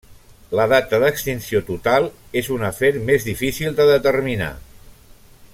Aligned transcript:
La 0.59 0.63
data 0.71 0.99
d'extinció 1.03 1.61
total 1.67 2.09
és 2.43 2.51
un 2.57 2.65
afer 2.73 2.91
més 3.11 3.31
difícil 3.31 3.79
de 3.81 3.89
determinar. 3.95 4.53